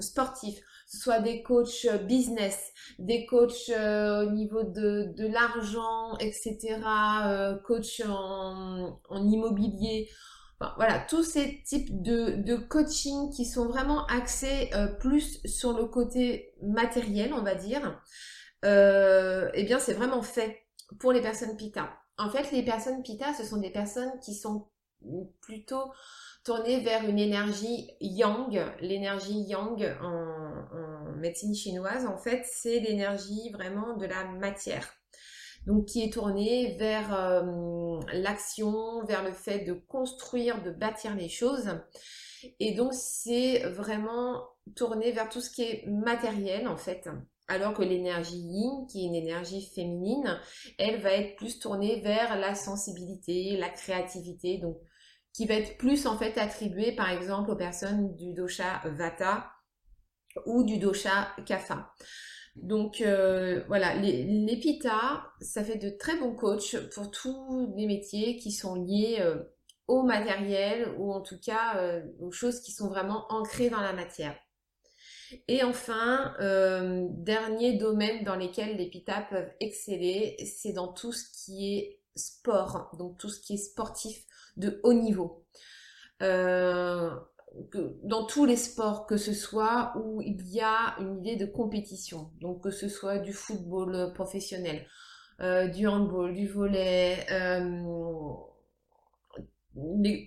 sportifs, 0.01 0.59
ce 0.87 0.97
soit 0.97 1.19
des 1.19 1.41
coachs 1.41 1.87
business, 2.05 2.71
des 2.99 3.25
coachs 3.25 3.69
euh, 3.69 4.27
au 4.27 4.31
niveau 4.31 4.63
de, 4.63 5.13
de 5.15 5.27
l'argent, 5.27 6.17
etc., 6.17 6.79
euh, 7.25 7.55
coach 7.59 8.01
en, 8.05 8.99
en 9.09 9.27
immobilier. 9.27 10.09
Voilà, 10.77 10.99
tous 10.99 11.23
ces 11.23 11.61
types 11.63 12.01
de, 12.01 12.41
de 12.41 12.55
coaching 12.55 13.31
qui 13.31 13.45
sont 13.45 13.67
vraiment 13.67 14.05
axés 14.07 14.69
plus 14.99 15.39
sur 15.45 15.77
le 15.77 15.85
côté 15.85 16.53
matériel, 16.61 17.33
on 17.33 17.43
va 17.43 17.55
dire 17.55 17.99
euh, 18.63 19.49
eh 19.53 19.63
bien 19.63 19.79
c'est 19.79 19.93
vraiment 19.93 20.21
fait 20.21 20.65
pour 20.99 21.11
les 21.11 21.21
personnes 21.21 21.57
PITA. 21.57 21.89
En 22.17 22.29
fait, 22.29 22.51
les 22.51 22.63
personnes 22.63 23.01
PITA, 23.03 23.33
ce 23.33 23.43
sont 23.43 23.57
des 23.57 23.71
personnes 23.71 24.19
qui 24.21 24.35
sont 24.35 24.67
plutôt 25.41 25.91
tournées 26.45 26.81
vers 26.81 27.07
une 27.07 27.19
énergie 27.19 27.91
yang. 27.99 28.61
L'énergie 28.79 29.41
yang 29.41 29.97
en, 30.01 31.13
médecine 31.17 31.55
chinoise, 31.55 32.05
en 32.05 32.17
fait, 32.17 32.43
c'est 32.45 32.79
l'énergie 32.79 33.49
vraiment 33.51 33.95
de 33.95 34.05
la 34.05 34.25
matière. 34.25 34.87
Donc 35.65 35.85
qui 35.85 36.03
est 36.03 36.13
tournée 36.13 36.75
vers 36.77 37.13
euh, 37.13 37.99
l'action, 38.13 39.03
vers 39.05 39.23
le 39.23 39.31
fait 39.31 39.59
de 39.59 39.73
construire, 39.73 40.61
de 40.61 40.71
bâtir 40.71 41.15
les 41.15 41.29
choses. 41.29 41.69
Et 42.59 42.73
donc 42.73 42.93
c'est 42.93 43.59
vraiment 43.69 44.43
tourné 44.75 45.11
vers 45.11 45.29
tout 45.29 45.41
ce 45.41 45.49
qui 45.49 45.63
est 45.63 45.85
matériel 45.87 46.67
en 46.67 46.77
fait. 46.77 47.07
Alors 47.47 47.73
que 47.73 47.83
l'énergie 47.83 48.39
yin, 48.39 48.87
qui 48.87 49.03
est 49.03 49.07
une 49.07 49.15
énergie 49.15 49.69
féminine, 49.75 50.39
elle 50.77 51.01
va 51.01 51.11
être 51.11 51.35
plus 51.35 51.59
tournée 51.59 51.99
vers 52.01 52.39
la 52.39 52.55
sensibilité, 52.55 53.57
la 53.57 53.69
créativité, 53.69 54.57
donc 54.59 54.77
qui 55.33 55.45
va 55.45 55.55
être 55.55 55.77
plus 55.77 56.05
en 56.05 56.17
fait 56.17 56.37
attribuée 56.37 56.93
par 56.95 57.09
exemple 57.09 57.51
aux 57.51 57.55
personnes 57.55 58.15
du 58.15 58.33
dosha 58.33 58.81
vata 58.85 59.51
ou 60.45 60.63
du 60.63 60.77
dosha 60.77 61.29
kapha. 61.45 61.91
Donc 62.55 63.01
euh, 63.01 63.63
voilà, 63.67 63.95
les, 63.95 64.23
les 64.23 64.57
pita, 64.57 65.25
ça 65.41 65.63
fait 65.63 65.77
de 65.77 65.89
très 65.89 66.17
bons 66.17 66.35
coachs 66.35 66.77
pour 66.93 67.09
tous 67.09 67.73
les 67.75 67.87
métiers 67.87 68.37
qui 68.37 68.51
sont 68.51 68.75
liés 68.75 69.17
euh, 69.21 69.43
au 69.87 70.03
matériel 70.03 70.93
ou 70.97 71.11
en 71.11 71.21
tout 71.21 71.39
cas 71.43 71.77
euh, 71.77 72.03
aux 72.19 72.31
choses 72.31 72.61
qui 72.61 72.71
sont 72.71 72.89
vraiment 72.89 73.25
ancrées 73.29 73.69
dans 73.69 73.81
la 73.81 73.93
matière. 73.93 74.35
Et 75.47 75.63
enfin, 75.63 76.35
dernier 76.39 77.73
domaine 77.73 78.23
dans 78.23 78.35
lequel 78.35 78.77
les 78.77 78.87
PITA 78.87 79.25
peuvent 79.31 79.49
exceller, 79.59 80.37
c'est 80.45 80.73
dans 80.73 80.93
tout 80.93 81.11
ce 81.11 81.23
qui 81.31 81.75
est 81.75 82.01
sport, 82.15 82.91
donc 82.99 83.17
tout 83.17 83.29
ce 83.29 83.41
qui 83.41 83.55
est 83.55 83.57
sportif 83.57 84.25
de 84.57 84.79
haut 84.83 84.93
niveau. 84.93 85.43
Euh, 87.75 87.99
dans 88.03 88.25
tous 88.25 88.45
les 88.45 88.55
sports, 88.55 89.05
que 89.05 89.17
ce 89.17 89.33
soit 89.33 89.93
où 89.97 90.21
il 90.21 90.47
y 90.49 90.61
a 90.61 90.95
une 90.99 91.19
idée 91.19 91.35
de 91.35 91.45
compétition, 91.45 92.31
donc 92.41 92.63
que 92.63 92.71
ce 92.71 92.87
soit 92.87 93.19
du 93.19 93.33
football 93.33 94.11
professionnel, 94.13 94.87
euh, 95.39 95.67
du 95.67 95.87
handball, 95.87 96.33
du 96.33 96.47
volet, 96.47 97.25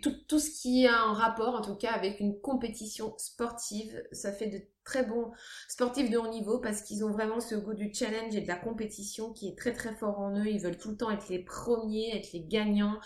tout, 0.03 0.13
tout, 0.29 0.39
ce 0.39 0.51
qui 0.61 0.87
a 0.87 1.03
un 1.03 1.15
rapport 1.15 1.55
en 1.55 1.63
tout 1.63 1.77
cas 1.77 1.93
avec 1.93 2.21
une 2.21 2.41
compétition 2.41 3.15
sportive, 3.19 4.03
ça 4.13 4.33
fait 4.33 4.49
de 4.49 4.61
très 4.87 5.05
bons 5.05 5.33
sportifs 5.69 6.09
de 6.11 6.17
haut 6.17 6.29
niveau 6.29 6.59
parce 6.61 6.81
qu'ils 6.81 7.05
ont 7.05 7.11
vraiment 7.11 7.41
ce 7.41 7.57
goût 7.57 7.75
du 7.75 7.93
challenge 7.93 8.35
et 8.35 8.41
de 8.41 8.49
la 8.49 8.57
compétition 8.57 9.33
qui 9.33 9.49
est 9.49 9.59
très 9.59 9.75
très 9.75 9.95
fort 9.95 10.19
en 10.21 10.39
eux. 10.39 10.47
Ils 10.47 10.63
veulent 10.63 10.79
tout 10.79 10.91
le 10.91 10.97
temps 10.97 11.11
être 11.11 11.29
les 11.29 11.41
premiers, 11.41 12.17
être 12.17 12.33
les 12.33 12.47
gagnants. 12.47 12.99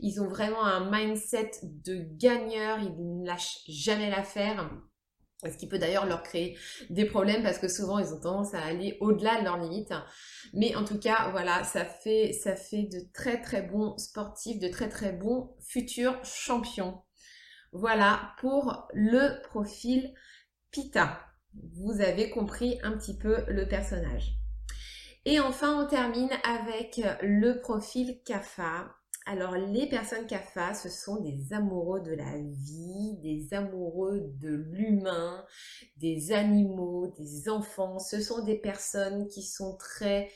Ils 0.00 0.20
ont 0.20 0.28
vraiment 0.28 0.64
un 0.64 0.90
mindset 0.90 1.52
de 1.62 2.04
gagneur, 2.16 2.80
ils 2.80 2.96
ne 2.96 3.26
lâchent 3.26 3.60
jamais 3.68 4.10
l'affaire. 4.10 4.68
Ce 5.44 5.58
qui 5.58 5.68
peut 5.68 5.78
d'ailleurs 5.78 6.06
leur 6.06 6.22
créer 6.22 6.58
des 6.88 7.04
problèmes 7.04 7.42
parce 7.42 7.58
que 7.58 7.68
souvent 7.68 7.98
ils 7.98 8.14
ont 8.14 8.20
tendance 8.20 8.54
à 8.54 8.62
aller 8.62 8.96
au-delà 9.00 9.38
de 9.38 9.44
leurs 9.44 9.58
limites. 9.58 9.92
Mais 10.54 10.74
en 10.74 10.84
tout 10.84 10.98
cas, 10.98 11.28
voilà, 11.30 11.62
ça 11.62 11.84
fait, 11.84 12.32
ça 12.32 12.56
fait 12.56 12.84
de 12.84 13.00
très 13.12 13.42
très 13.42 13.60
bons 13.60 13.98
sportifs, 13.98 14.58
de 14.58 14.68
très 14.68 14.88
très 14.88 15.12
bons 15.12 15.54
futurs 15.60 16.18
champions. 16.24 17.02
Voilà 17.72 18.32
pour 18.40 18.88
le 18.94 19.42
profil 19.48 20.14
Pita. 20.70 21.25
Vous 21.74 22.00
avez 22.00 22.30
compris 22.30 22.78
un 22.82 22.92
petit 22.92 23.16
peu 23.16 23.44
le 23.48 23.66
personnage. 23.66 24.36
Et 25.24 25.40
enfin, 25.40 25.82
on 25.82 25.88
termine 25.88 26.30
avec 26.44 27.00
le 27.22 27.60
profil 27.60 28.20
Kafa. 28.24 28.96
Alors, 29.28 29.56
les 29.56 29.88
personnes 29.88 30.24
CAFA, 30.28 30.72
ce 30.74 30.88
sont 30.88 31.20
des 31.20 31.52
amoureux 31.52 32.00
de 32.00 32.12
la 32.12 32.38
vie, 32.38 33.18
des 33.24 33.52
amoureux 33.52 34.32
de 34.40 34.50
l'humain, 34.50 35.44
des 35.96 36.30
animaux, 36.30 37.12
des 37.18 37.48
enfants. 37.48 37.98
Ce 37.98 38.20
sont 38.20 38.44
des 38.44 38.56
personnes 38.56 39.26
qui 39.26 39.42
sont 39.42 39.76
très 39.78 40.30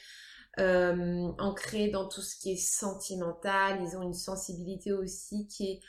euh, 0.59 1.29
ancrées 1.39 1.91
dans 1.91 2.09
tout 2.09 2.21
ce 2.21 2.37
qui 2.37 2.55
est 2.55 2.57
sentimental. 2.57 3.81
Ils 3.81 3.97
ont 3.97 4.03
une 4.03 4.13
sensibilité 4.13 4.93
aussi 4.93 5.47
qui 5.47 5.71
est 5.71 5.81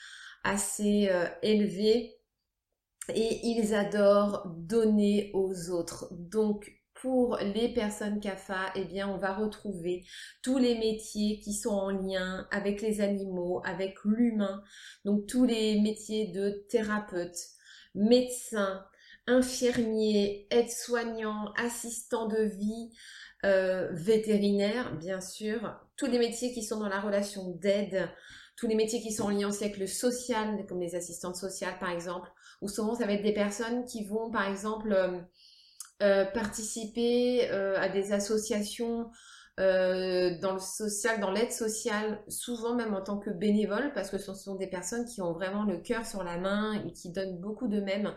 assez 0.44 1.10
euh, 1.10 1.26
élevée 1.42 2.21
et 3.10 3.48
ils 3.48 3.74
adorent 3.74 4.48
donner 4.48 5.32
aux 5.34 5.70
autres. 5.70 6.08
Donc, 6.12 6.72
pour 7.02 7.38
les 7.38 7.74
personnes 7.74 8.20
CAFA, 8.20 8.72
eh 8.76 8.86
bien, 8.86 9.10
on 9.10 9.18
va 9.18 9.34
retrouver 9.34 10.06
tous 10.44 10.60
les 10.60 10.78
métiers 10.78 11.40
qui 11.40 11.54
sont 11.54 11.72
en 11.72 11.90
lien 11.90 12.48
avec 12.52 12.82
les 12.82 13.02
animaux, 13.02 13.62
avec 13.66 13.96
l'humain. 14.06 14.62
Donc, 15.04 15.26
tous 15.26 15.46
les 15.46 15.82
métiers 15.82 16.28
de 16.28 16.64
thérapeute, 16.70 17.38
médecin, 17.96 18.86
infirmier, 19.26 20.48
aide-soignant, 20.52 21.52
assistant 21.58 22.28
de 22.28 22.44
vie, 22.44 22.92
euh, 23.46 23.90
vétérinaire, 23.94 24.96
bien 24.98 25.22
sûr. 25.22 25.76
Tous 25.98 26.06
les 26.06 26.20
métiers 26.20 26.54
qui 26.54 26.64
sont 26.64 26.80
dans 26.80 26.90
la 26.90 27.02
relation 27.02 27.50
d'aide, 27.56 28.10
tous 28.56 28.68
les 28.68 28.76
métiers 28.76 29.02
qui 29.02 29.12
sont 29.12 29.30
lien 29.30 29.50
aussi 29.50 29.64
avec 29.64 29.78
le 29.78 29.88
social, 29.88 30.66
comme 30.68 30.80
les 30.80 30.96
assistantes 30.96 31.36
sociales, 31.36 31.78
par 31.80 31.90
exemple. 31.90 32.30
Ou 32.62 32.68
souvent, 32.68 32.96
ça 32.96 33.06
va 33.06 33.14
être 33.14 33.24
des 33.24 33.34
personnes 33.34 33.86
qui 33.86 34.06
vont, 34.06 34.30
par 34.30 34.48
exemple, 34.48 34.94
euh, 34.94 35.20
euh, 36.04 36.26
participer 36.26 37.50
euh, 37.52 37.80
à 37.80 37.90
des 37.90 38.12
associations 38.12 39.10
dans 39.58 40.54
le 40.54 40.60
social, 40.60 41.20
dans 41.20 41.30
l'aide 41.30 41.52
sociale, 41.52 42.24
souvent 42.28 42.74
même 42.74 42.96
en 42.96 43.02
tant 43.04 43.20
que 43.20 43.30
bénévole, 43.30 43.92
parce 43.94 44.10
que 44.10 44.18
ce 44.18 44.34
sont 44.34 44.56
des 44.56 44.66
personnes 44.66 45.06
qui 45.06 45.22
ont 45.22 45.34
vraiment 45.34 45.66
le 45.66 45.78
cœur 45.78 46.04
sur 46.04 46.24
la 46.24 46.40
main 46.40 46.84
et 46.84 46.92
qui 46.94 47.12
donnent 47.12 47.40
beaucoup 47.40 47.68
d'eux-mêmes. 47.68 48.12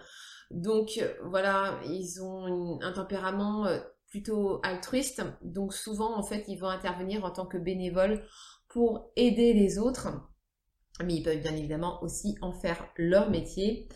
Donc 0.51 1.05
voilà, 1.23 1.79
ils 1.85 2.23
ont 2.23 2.79
un 2.81 2.93
tempérament 2.93 3.67
plutôt 4.09 4.61
altruiste, 4.63 5.23
donc 5.43 5.75
souvent 5.75 6.17
en 6.17 6.23
fait 6.23 6.45
ils 6.49 6.57
vont 6.57 6.69
intervenir 6.69 7.25
en 7.25 7.31
tant 7.31 7.45
que 7.45 7.59
bénévole 7.59 8.23
pour 8.75 9.13
aider 9.15 9.53
les 9.53 9.79
autres, 9.79 10.09
mais 11.01 11.15
ils 11.15 11.23
peuvent 11.23 11.39
bien 11.39 11.55
évidemment 11.55 12.03
aussi 12.03 12.37
en 12.43 12.53
faire 12.53 12.89
leur 12.97 13.31
métier. 13.31 13.89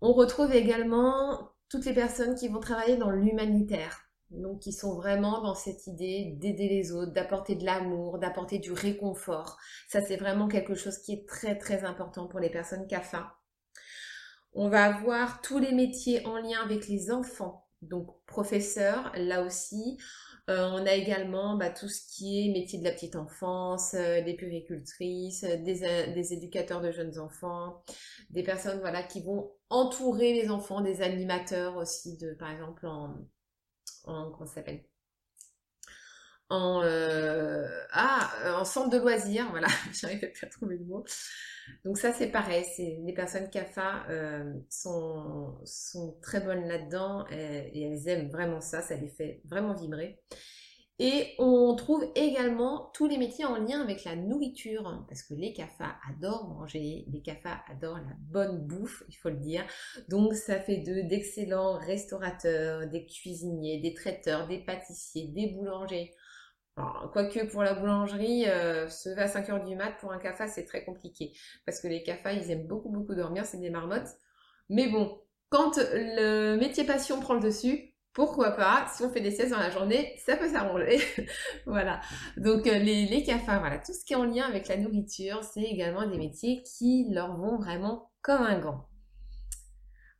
On 0.00 0.12
retrouve 0.12 0.54
également 0.54 1.50
toutes 1.68 1.84
les 1.84 1.92
personnes 1.92 2.36
qui 2.36 2.46
vont 2.46 2.60
travailler 2.60 2.96
dans 2.96 3.10
l'humanitaire. 3.10 4.02
Donc, 4.30 4.60
qui 4.60 4.72
sont 4.72 4.94
vraiment 4.94 5.42
dans 5.42 5.56
cette 5.56 5.88
idée 5.88 6.36
d'aider 6.40 6.68
les 6.68 6.92
autres, 6.92 7.12
d'apporter 7.12 7.56
de 7.56 7.64
l'amour, 7.64 8.18
d'apporter 8.18 8.60
du 8.60 8.72
réconfort. 8.72 9.56
Ça, 9.88 10.00
c'est 10.00 10.16
vraiment 10.16 10.46
quelque 10.46 10.76
chose 10.76 10.98
qui 10.98 11.12
est 11.12 11.28
très, 11.28 11.58
très 11.58 11.84
important 11.84 12.28
pour 12.28 12.38
les 12.38 12.50
personnes 12.50 12.86
CAFA. 12.86 13.34
On 14.52 14.68
va 14.68 14.84
avoir 14.84 15.40
tous 15.42 15.58
les 15.58 15.72
métiers 15.72 16.24
en 16.26 16.36
lien 16.38 16.60
avec 16.62 16.86
les 16.86 17.10
enfants. 17.10 17.66
Donc, 17.82 18.08
professeur, 18.26 19.12
là 19.16 19.42
aussi. 19.42 19.98
Euh, 20.48 20.70
on 20.72 20.86
a 20.86 20.94
également 20.94 21.56
bah, 21.56 21.70
tout 21.70 21.88
ce 21.88 22.06
qui 22.06 22.46
est 22.46 22.52
métier 22.52 22.78
de 22.78 22.84
la 22.84 22.92
petite 22.92 23.16
enfance, 23.16 23.94
euh, 23.94 24.22
des 24.22 24.34
puricultrices, 24.34 25.42
euh, 25.42 25.56
des, 25.56 26.32
éducateurs 26.32 26.80
de 26.80 26.92
jeunes 26.92 27.18
enfants, 27.18 27.82
des 28.30 28.44
personnes 28.44 28.78
voilà 28.78 29.02
qui 29.02 29.22
vont 29.22 29.50
entourer 29.70 30.34
les 30.34 30.48
enfants, 30.50 30.82
des 30.82 31.02
animateurs 31.02 31.76
aussi 31.76 32.16
de 32.16 32.32
par 32.34 32.52
exemple 32.52 32.86
en, 32.86 33.16
en 34.04 34.30
comment 34.30 34.46
ça 34.46 34.56
s'appelle? 34.56 34.84
En, 36.48 36.82
ah, 37.92 38.30
en 38.58 38.64
centre 38.64 38.90
de 38.90 38.98
loisirs, 38.98 39.48
voilà, 39.50 39.68
j'arrive 39.92 40.20
pas 40.20 40.26
à 40.42 40.46
trouver 40.46 40.76
le 40.76 40.84
mot. 40.84 41.04
Donc 41.84 41.98
ça 41.98 42.12
c'est 42.12 42.28
pareil, 42.28 42.64
c'est 42.76 43.00
les 43.04 43.12
personnes 43.12 43.50
CAFA 43.50 44.06
sont, 44.70 45.58
sont 45.64 46.16
très 46.22 46.40
bonnes 46.40 46.68
là-dedans 46.68 47.26
et, 47.30 47.82
elles 47.82 48.08
aiment 48.08 48.30
vraiment 48.30 48.60
ça, 48.60 48.82
ça 48.82 48.94
les 48.94 49.08
fait 49.08 49.40
vraiment 49.44 49.74
vibrer. 49.74 50.20
Et 50.98 51.34
on 51.38 51.74
trouve 51.76 52.06
également 52.14 52.90
tous 52.94 53.06
les 53.06 53.18
métiers 53.18 53.44
en 53.44 53.58
lien 53.58 53.82
avec 53.82 54.04
la 54.04 54.16
nourriture, 54.16 55.04
parce 55.08 55.22
que 55.22 55.34
les 55.34 55.52
CAFA 55.52 55.94
adorent 56.08 56.48
manger, 56.48 57.04
les 57.12 57.20
CAFA 57.20 57.60
adorent 57.70 57.98
la 57.98 58.16
bonne 58.18 58.66
bouffe, 58.66 59.02
il 59.10 59.16
faut 59.16 59.28
le 59.28 59.36
dire. 59.36 59.66
Donc 60.08 60.32
ça 60.32 60.58
fait 60.58 60.78
d'eux 60.78 61.02
d'excellents 61.02 61.76
restaurateurs, 61.76 62.88
des 62.88 63.04
cuisiniers, 63.04 63.78
des 63.82 63.92
traiteurs, 63.92 64.48
des 64.48 64.58
pâtissiers, 64.58 65.28
des 65.28 65.48
boulangers. 65.48 66.14
Quoique 67.12 67.46
pour 67.46 67.62
la 67.62 67.74
boulangerie, 67.74 68.46
euh, 68.48 68.88
se 68.88 69.08
va 69.10 69.22
à 69.22 69.28
5 69.28 69.48
heures 69.50 69.64
du 69.64 69.76
mat, 69.76 69.92
pour 70.00 70.12
un 70.12 70.18
CAFA, 70.18 70.46
c'est 70.46 70.64
très 70.64 70.84
compliqué. 70.84 71.32
Parce 71.64 71.80
que 71.80 71.88
les 71.88 72.02
CAFA, 72.02 72.32
ils 72.32 72.50
aiment 72.50 72.66
beaucoup, 72.66 72.90
beaucoup 72.90 73.14
dormir, 73.14 73.44
c'est 73.46 73.58
des 73.58 73.70
marmottes. 73.70 74.08
Mais 74.68 74.88
bon, 74.88 75.20
quand 75.48 75.78
le 75.78 76.56
métier 76.56 76.84
passion 76.84 77.20
prend 77.20 77.34
le 77.34 77.40
dessus, 77.40 77.94
pourquoi 78.12 78.52
pas, 78.52 78.90
si 78.94 79.02
on 79.04 79.10
fait 79.10 79.20
des 79.20 79.30
siestes 79.30 79.50
dans 79.50 79.58
la 79.58 79.70
journée, 79.70 80.14
ça 80.24 80.36
peut 80.36 80.48
s'arranger. 80.48 80.98
voilà. 81.66 82.00
Donc 82.38 82.66
euh, 82.66 82.78
les, 82.78 83.04
les 83.04 83.22
voilà, 83.44 83.78
tout 83.78 83.92
ce 83.92 84.04
qui 84.04 84.14
est 84.14 84.16
en 84.16 84.24
lien 84.24 84.44
avec 84.46 84.68
la 84.68 84.78
nourriture, 84.78 85.44
c'est 85.44 85.62
également 85.62 86.08
des 86.08 86.16
métiers 86.16 86.62
qui 86.62 87.06
leur 87.10 87.36
vont 87.36 87.58
vraiment 87.58 88.10
comme 88.22 88.42
un 88.42 88.58
gant. 88.58 88.88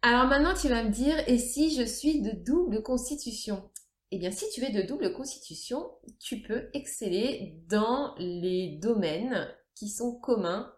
Alors 0.02 0.26
maintenant, 0.26 0.52
tu 0.54 0.68
vas 0.68 0.84
me 0.84 0.90
dire, 0.90 1.16
et 1.26 1.38
si 1.38 1.74
je 1.74 1.84
suis 1.84 2.20
de 2.20 2.32
double 2.32 2.82
constitution? 2.82 3.70
Eh 4.16 4.18
bien, 4.18 4.30
si 4.30 4.48
tu 4.48 4.64
es 4.64 4.70
de 4.70 4.80
double 4.80 5.12
constitution, 5.12 5.90
tu 6.18 6.40
peux 6.40 6.70
exceller 6.72 7.60
dans 7.68 8.14
les 8.16 8.78
domaines 8.80 9.46
qui 9.74 9.90
sont 9.90 10.18
communs, 10.18 10.72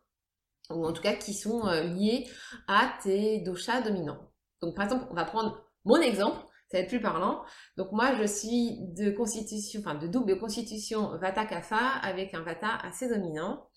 ou 0.70 0.84
en 0.84 0.92
tout 0.92 1.02
cas 1.02 1.14
qui 1.14 1.34
sont 1.34 1.64
euh, 1.68 1.84
liés 1.84 2.28
à 2.66 2.92
tes 3.00 3.38
doshas 3.42 3.82
dominants. 3.82 4.32
Donc 4.60 4.74
par 4.74 4.86
exemple, 4.86 5.06
on 5.12 5.14
va 5.14 5.24
prendre 5.24 5.64
mon 5.84 6.00
exemple 6.00 6.44
ça 6.68 6.78
va 6.78 6.82
être 6.82 6.88
plus 6.88 7.00
parlant. 7.00 7.44
Donc 7.76 7.92
moi, 7.92 8.16
je 8.16 8.24
suis 8.24 8.76
de 8.94 9.10
constitution, 9.10 9.80
enfin 9.80 9.94
de 9.94 10.08
double 10.08 10.36
constitution 10.38 11.16
Vata 11.18 11.46
Kapha 11.46 11.78
avec 12.02 12.34
un 12.34 12.42
Vata 12.42 12.76
assez 12.82 13.08
dominant. 13.08 13.70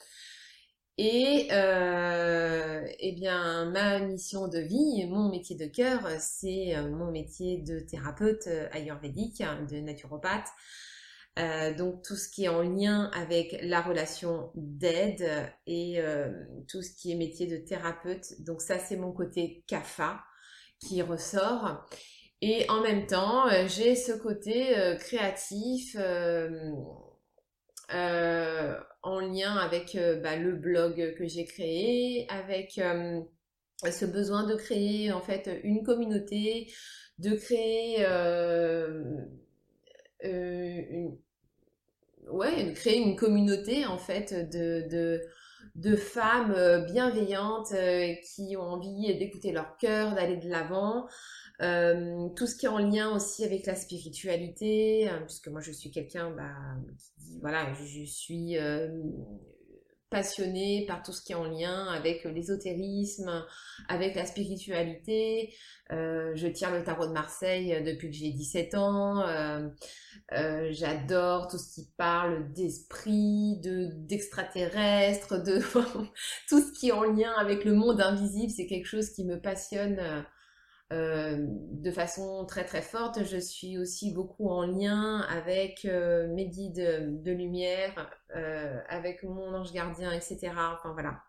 Et 1.04 1.48
euh, 1.52 2.86
eh 3.00 3.12
bien, 3.14 3.66
ma 3.72 3.98
mission 4.02 4.48
de 4.48 4.60
vie, 4.60 5.08
mon 5.08 5.30
métier 5.32 5.56
de 5.56 5.66
cœur, 5.66 6.08
c'est 6.20 6.76
euh, 6.78 6.92
mon 6.92 7.10
métier 7.10 7.58
de 7.58 7.80
thérapeute 7.80 8.46
euh, 8.46 8.68
ayurvédique, 8.72 9.42
de 9.72 9.78
naturopathe. 9.78 10.50
donc 11.80 12.04
tout 12.04 12.16
ce 12.16 12.30
qui 12.30 12.44
est 12.44 12.50
en 12.50 12.62
lien 12.62 13.10
avec 13.16 13.58
la 13.64 13.82
relation 13.82 14.52
d'aide 14.54 15.28
et 15.66 16.00
tout 16.68 16.84
ce 16.84 16.94
qui 16.94 17.12
est 17.12 17.16
métier 17.16 17.48
de 17.48 17.58
thérapeute. 17.58 18.40
Donc 18.44 18.62
ça, 18.62 18.78
c'est 18.78 18.98
mon 18.98 19.12
côté 19.12 19.64
kapha 19.66 20.22
qui 20.80 21.02
ressort. 21.02 21.84
Et 22.42 22.70
en 22.70 22.82
même 22.82 23.08
temps, 23.08 23.50
j'ai 23.66 23.96
ce 23.96 24.12
côté 24.12 24.76
créatif 25.00 25.96
en 29.04 29.20
lien 29.20 29.56
avec 29.56 29.98
bah, 30.22 30.36
le 30.36 30.54
blog 30.56 31.16
que 31.18 31.28
j'ai 31.28 31.46
créé, 31.46 32.28
avec 32.30 32.80
ce 33.84 34.06
besoin 34.06 34.46
de 34.46 34.56
créer 34.56 35.12
en 35.12 35.22
fait 35.22 35.60
une 35.64 35.84
communauté, 35.84 36.72
de 37.20 37.36
créer 37.36 38.06
une, 40.24 41.18
ouais, 42.28 42.74
créer 42.74 42.98
une 42.98 43.16
communauté 43.16 43.86
en 43.86 43.98
fait 43.98 44.34
de 45.76 45.96
femmes 45.96 46.86
bienveillantes 46.86 47.74
qui 48.24 48.56
ont 48.58 48.62
envie 48.62 49.18
d'écouter 49.18 49.52
leur 49.52 49.78
cœur, 49.78 50.14
d'aller 50.14 50.38
de 50.38 50.50
l'avant. 50.50 51.08
Euh, 51.62 52.30
tout 52.36 52.48
ce 52.48 52.56
qui 52.56 52.66
est 52.66 52.70
en 52.70 52.80
lien 52.80 53.16
aussi 53.16 53.44
avec 53.44 53.68
la 53.68 53.76
spiritualité, 53.76 55.08
euh, 55.10 55.20
puisque 55.20 55.48
moi 55.48 55.62
je 55.62 55.72
suis 55.72 55.92
quelqu'un 55.92 56.32
bah, 56.32 56.56
qui 57.20 57.38
voilà, 57.40 57.72
je, 57.74 58.04
suis 58.04 58.58
euh, 58.58 58.90
passionnée 60.10 60.86
par 60.88 61.04
tout 61.04 61.12
ce 61.12 61.22
qui 61.22 61.34
est 61.34 61.36
en 61.36 61.44
lien 61.44 61.86
avec 61.86 62.24
l'ésotérisme, 62.24 63.46
avec 63.88 64.16
la 64.16 64.26
spiritualité. 64.26 65.54
je 65.92 66.48
tire 66.48 66.72
le 66.72 66.84
tarot 66.84 67.06
de 67.06 67.14
Marseille 67.14 67.82
depuis 67.86 68.10
que 68.10 68.16
j'ai 68.16 68.32
17 68.32 68.76
ans. 68.76 69.24
J'adore 70.72 71.48
tout 71.48 71.60
ce 71.60 71.76
qui 71.76 71.88
parle 71.96 72.52
d'esprit, 72.54 73.60
de 73.64 73.92
d'extraterrestres, 74.08 75.44
de 75.44 75.60
tout 76.50 76.60
ce 76.60 76.72
qui 76.80 76.90
est 76.90 76.92
en 76.92 77.04
lien 77.04 77.34
avec 77.38 77.66
le 77.66 77.74
monde 77.76 78.02
invisible. 78.02 78.52
C'est 78.52 78.68
quelque 78.68 78.88
chose 78.88 79.12
qui 79.12 79.26
me 79.26 79.40
passionne 79.40 80.26
euh, 80.92 81.38
de 81.40 81.90
façon 81.90 82.46
très 82.46 82.66
très 82.66 82.82
forte. 82.82 83.24
Je 83.24 83.38
suis 83.38 83.78
aussi 83.78 84.14
beaucoup 84.14 84.50
en 84.50 84.64
lien 84.64 85.22
avec 85.30 85.86
euh, 85.86 86.28
mes 86.34 86.50
guides 86.50 87.22
de 87.24 87.32
lumière, 87.32 88.10
euh, 88.36 88.78
avec 88.90 89.24
mon 89.24 89.54
ange 89.54 89.72
gardien, 89.72 90.12
etc. 90.12 90.50
Enfin 90.74 90.92
voilà. 90.92 91.22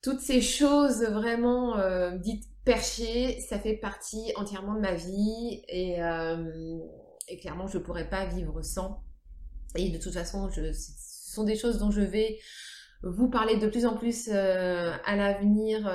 Toutes 0.00 0.20
ces 0.20 0.40
choses 0.40 1.02
vraiment 1.02 1.76
dites 2.18 2.44
perchées, 2.64 3.40
ça 3.40 3.58
fait 3.58 3.74
partie 3.74 4.32
entièrement 4.36 4.74
de 4.74 4.80
ma 4.80 4.94
vie 4.94 5.64
et, 5.66 5.96
clairement 7.40 7.66
je 7.66 7.78
ne 7.78 7.82
pourrais 7.82 8.08
pas 8.08 8.24
vivre 8.26 8.62
sans. 8.62 9.02
Et 9.74 9.90
de 9.90 9.98
toute 9.98 10.14
façon, 10.14 10.48
ce 10.50 10.72
sont 11.32 11.42
des 11.42 11.56
choses 11.56 11.78
dont 11.78 11.90
je 11.90 12.00
vais 12.00 12.38
vous 13.02 13.28
parler 13.28 13.56
de 13.56 13.66
plus 13.66 13.86
en 13.86 13.96
plus 13.96 14.28
à 14.30 15.16
l'avenir 15.16 15.90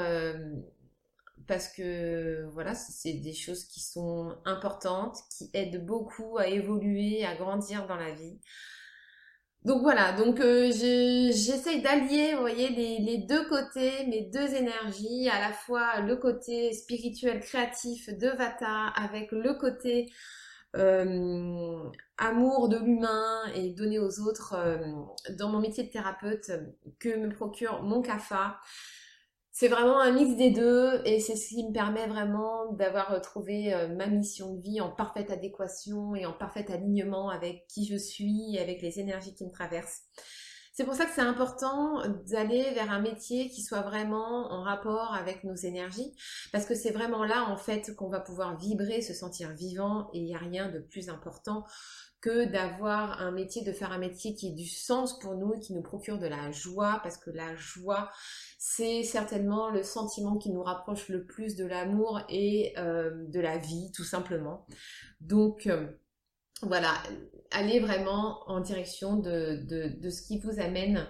parce 1.48 1.70
que 1.70 2.46
voilà, 2.54 2.76
c'est 2.76 3.14
des 3.14 3.34
choses 3.34 3.66
qui 3.66 3.82
sont 3.82 4.36
importantes, 4.46 5.18
qui 5.38 5.50
aident 5.54 5.86
beaucoup 5.86 6.38
à 6.38 6.48
évoluer, 6.48 7.26
à 7.26 7.36
grandir 7.36 7.88
dans 7.88 7.98
la 7.98 8.12
vie. 8.12 8.40
Donc 9.66 9.82
voilà, 9.82 10.12
donc 10.12 10.42
euh, 10.42 10.72
j'essaye 10.74 11.82
d'allier, 11.82 12.34
vous 12.34 12.42
voyez, 12.42 12.70
les, 12.70 13.18
deux 13.20 13.48
côtés, 13.48 14.06
mes 14.08 14.24
deux 14.24 14.56
énergies, 14.56 15.30
à 15.30 15.40
la 15.40 15.54
fois 15.54 16.02
le 16.02 16.18
côté 16.18 16.74
spirituel 16.74 17.40
créatif 17.40 18.10
de 18.10 18.28
Vata 18.28 18.88
avec 18.88 19.32
le 19.32 19.54
côté 19.54 20.12
euh, 20.76 21.90
amour 22.18 22.68
de 22.68 22.78
l'humain 22.78 23.44
et 23.56 23.70
donner 23.70 24.00
aux 24.00 24.20
autres 24.20 24.54
euh, 24.58 24.80
dans 25.38 25.48
mon 25.50 25.60
métier 25.60 25.84
de 25.86 25.90
thérapeute 25.90 26.52
que 27.00 27.16
me 27.16 27.30
procure 27.30 27.84
mon 27.84 28.02
CAFA 28.02 28.60
c'est 29.56 29.68
vraiment 29.68 30.00
un 30.00 30.12
mix 30.12 30.36
des 30.36 30.50
deux 30.50 31.00
et 31.06 31.20
c'est 31.20 31.36
ce 31.36 31.50
qui 31.50 31.64
me 31.64 31.72
permet 31.72 32.08
vraiment 32.08 32.72
d'avoir 32.74 33.14
retrouvé 33.14 33.72
euh, 33.72 33.88
ma 33.88 34.08
mission 34.08 34.56
de 34.56 34.62
vie 34.62 34.82
en 34.82 34.90
parfaite 34.90 35.30
adéquation 35.30 36.16
et 36.16 36.26
en 36.26 36.34
parfait 36.34 36.66
alignement 36.72 37.30
avec 37.30 37.68
qui 37.68 37.86
je 37.86 37.96
suis 37.96 38.56
et 38.56 38.60
avec 38.60 38.82
les 38.82 39.00
énergies 39.00 39.36
qui 39.36 39.46
me 39.46 39.52
traversent. 39.52 40.02
C'est 40.74 40.86
pour 40.86 40.96
ça 40.96 41.06
que 41.06 41.12
c'est 41.14 41.22
important 41.22 42.02
d'aller 42.26 42.72
vers 42.72 42.92
un 42.92 43.00
métier 43.00 43.48
qui 43.48 43.62
soit 43.62 43.82
vraiment 43.82 44.52
en 44.52 44.64
rapport 44.64 45.14
avec 45.14 45.44
nos 45.44 45.54
énergies, 45.54 46.16
parce 46.52 46.66
que 46.66 46.74
c'est 46.74 46.90
vraiment 46.90 47.24
là 47.24 47.46
en 47.48 47.58
fait 47.58 47.96
qu'on 47.96 48.10
va 48.10 48.20
pouvoir 48.20 48.58
vibrer, 48.58 49.04
se 49.04 49.14
sentir 49.14 49.54
vivant, 49.54 50.10
et 50.14 50.18
il 50.18 50.26
n'y 50.26 50.34
a 50.34 50.40
rien 50.40 50.72
de 50.72 50.80
plus 50.80 51.10
important 51.10 51.64
que 52.24 52.46
d'avoir 52.46 53.22
un 53.22 53.32
métier, 53.32 53.64
de 53.64 53.74
faire 53.74 53.92
un 53.92 53.98
métier 53.98 54.34
qui 54.34 54.48
ait 54.48 54.52
du 54.52 54.66
sens 54.66 55.20
pour 55.20 55.36
nous, 55.36 55.60
qui 55.60 55.74
nous 55.74 55.82
procure 55.82 56.20
de 56.20 56.26
la 56.26 56.52
joie, 56.52 57.02
parce 57.04 57.18
que 57.18 57.30
la 57.30 57.54
joie, 57.58 58.12
c'est 58.58 59.04
certainement 59.04 59.70
le 59.70 59.84
sentiment 59.84 60.38
qui 60.38 60.50
nous 60.50 60.64
rapproche 60.64 61.10
le 61.10 61.26
plus 61.26 61.58
de 61.58 61.66
l'amour 61.66 62.22
et 62.30 62.74
euh, 62.78 63.12
de 63.28 63.42
la 63.42 63.58
vie, 63.58 63.92
tout 63.94 64.06
simplement. 64.06 64.66
Donc, 65.20 65.68
euh, 65.68 65.86
voilà, 66.62 66.94
allez 67.52 67.82
vraiment 67.82 68.50
en 68.50 68.62
direction 68.62 69.18
de, 69.18 69.58
de, 69.68 70.10
ce 70.10 70.22
qui 70.22 70.40
vous 70.40 70.62
amène 70.62 71.06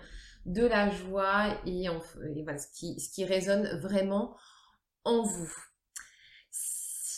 de 0.47 0.65
la 0.65 0.89
joie 0.89 1.61
et, 1.67 1.85
qui, 2.73 2.99
ce 2.99 3.13
qui 3.13 3.23
résonne 3.23 3.79
vraiment 3.81 4.35
en 5.03 5.21
vous. 5.21 5.53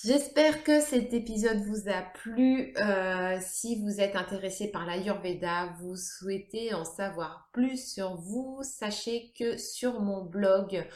J'espère 0.06 0.64
que 0.64 0.80
cet 0.82 1.14
épisode 1.14 1.64
vous 1.66 1.90
a 1.90 2.04
plu. 2.04 2.76
Euh, 2.78 3.40
si 3.42 3.82
vous 3.82 4.00
êtes 4.00 4.16
intéressé 4.16 4.70
par 4.70 4.86
l'Ayurveda, 4.86 5.74
vous 5.80 5.96
souhaitez 5.96 6.76
en 6.76 6.86
savoir 6.86 7.50
plus 7.54 7.92
sur 7.92 8.16
vous, 8.16 8.60
sachez 8.62 9.34
que 9.36 9.58
sur 9.58 10.02
mon 10.02 10.24
blog, 10.24 10.88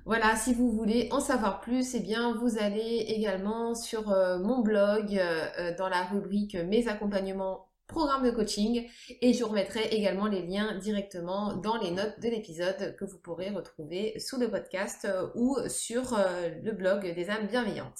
voilà, 0.09 0.37
si 0.37 0.55
vous 0.55 0.71
voulez 0.71 1.09
en 1.13 1.21
savoir 1.21 1.61
plus, 1.61 1.95
eh 1.95 2.01
bien 2.01 2.35
vous 2.35 2.59
allez 2.59 3.05
également 3.09 3.75
sur 3.75 4.11
euh, 4.11 4.39
mon 4.39 4.61
blog 4.63 5.15
euh, 5.15 5.47
euh, 5.59 5.77
dans 5.77 5.91
la 5.91 6.05
rubrique 6.05 6.55
mes 6.55 6.89
accompagnements 6.89 7.67
programme 7.87 8.25
de 8.25 8.31
coaching 8.31 8.87
et 9.23 9.33
je 9.33 9.43
vous 9.43 9.51
remettrai 9.51 9.89
également 9.89 10.27
les 10.27 10.43
liens 10.43 10.79
directement 10.79 11.57
dans 11.57 11.77
les 11.77 11.91
notes 11.91 12.21
de 12.21 12.29
l'épisode 12.29 12.97
que 12.97 13.05
vous 13.05 13.19
pourrez 13.19 13.51
retrouver 13.51 14.19
sous 14.19 14.39
le 14.39 14.51
podcast 14.51 15.09
ou 15.35 15.57
sur 15.69 16.19
le 16.63 16.73
blog 16.73 17.15
des 17.15 17.31
âmes 17.31 17.47
bienveillantes. 17.47 17.99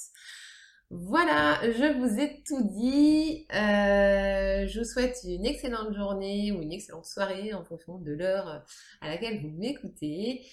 Voilà, 0.91 1.59
je 1.63 1.99
vous 1.99 2.19
ai 2.19 2.41
tout 2.47 2.63
dit. 2.63 3.45
Euh, 3.53 4.65
je 4.65 4.79
vous 4.79 4.85
souhaite 4.85 5.17
une 5.23 5.45
excellente 5.45 5.93
journée 5.93 6.51
ou 6.51 6.63
une 6.63 6.71
excellente 6.73 7.05
soirée 7.05 7.53
en 7.53 7.63
fonction 7.63 7.99
de 7.99 8.11
l'heure 8.11 8.65
à 9.01 9.07
laquelle 9.07 9.39
vous 9.39 9.51
m'écoutez. 9.51 10.47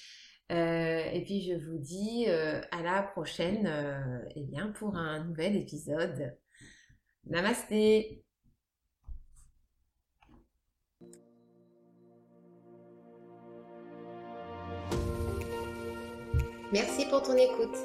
Euh, 0.53 1.11
et 1.11 1.25
puis 1.25 1.41
je 1.41 1.55
vous 1.55 1.79
dis 1.79 2.27
euh, 2.29 2.61
à 2.71 2.83
la 2.83 3.03
prochaine 3.03 4.27
bien, 4.37 4.69
pour 4.73 4.95
un 4.97 5.25
nouvel 5.25 5.57
épisode. 5.57 6.37
Namasté 7.25 8.23
Merci 16.73 17.07
pour 17.07 17.23
ton 17.23 17.37
écoute. 17.37 17.77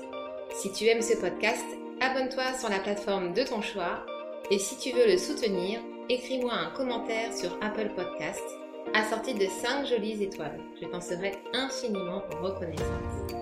Si 0.54 0.70
tu 0.74 0.86
aimes 0.88 1.02
ce 1.02 1.16
podcast, 1.16 1.64
abonne-toi 2.02 2.58
sur 2.60 2.70
la 2.70 2.80
plateforme 2.80 3.34
de 3.34 3.44
ton 3.44 3.62
choix 3.62 4.04
et 4.50 4.58
si 4.58 4.78
tu 4.78 4.92
veux 4.92 5.06
le 5.08 5.18
soutenir, 5.18 5.80
écris-moi 6.10 6.52
un 6.52 6.72
commentaire 6.72 7.32
sur 7.34 7.56
Apple 7.62 7.90
Podcast 7.96 8.44
assorti 8.96 9.36
de 9.36 9.46
5 9.46 9.86
jolies 9.86 10.24
étoiles. 10.24 10.60
Je 10.82 10.88
t'en 10.88 11.00
serai 11.00 11.34
infiniment 11.54 12.24
reconnaissante. 12.42 13.36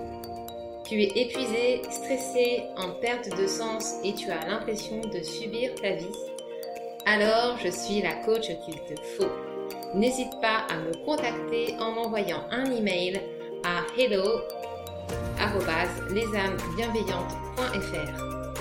Tu 0.86 1.02
es 1.04 1.12
épuisé, 1.16 1.82
stressé, 1.90 2.64
en 2.76 2.92
perte 3.00 3.36
de 3.40 3.48
sens 3.48 3.96
et 4.04 4.14
tu 4.14 4.30
as 4.30 4.46
l'impression 4.46 5.00
de 5.00 5.24
subir 5.24 5.74
ta 5.76 5.92
vie 5.94 6.06
Alors 7.06 7.58
je 7.64 7.70
suis 7.70 8.02
la 8.02 8.16
coach 8.26 8.48
qu'il 8.66 8.76
te 8.76 9.02
faut. 9.18 9.32
N'hésite 9.96 10.34
pas 10.42 10.66
à 10.70 10.78
me 10.78 10.94
contacter 11.06 11.76
en 11.80 11.94
m'envoyant 11.94 12.44
un 12.52 12.66
email 12.66 13.22
à 13.64 13.86
hello 13.98 14.42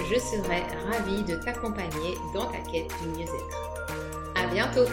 je 0.04 0.18
serai 0.18 0.62
ravie 0.90 1.22
de 1.24 1.36
t'accompagner 1.36 2.16
dans 2.32 2.46
ta 2.46 2.58
quête 2.58 2.90
du 3.02 3.08
mieux-être. 3.08 3.58
À 4.34 4.46
bientôt! 4.46 4.88